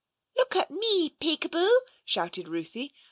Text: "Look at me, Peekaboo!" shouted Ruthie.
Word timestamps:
"Look 0.39 0.55
at 0.55 0.71
me, 0.71 1.11
Peekaboo!" 1.11 1.69
shouted 2.05 2.47
Ruthie. 2.47 2.91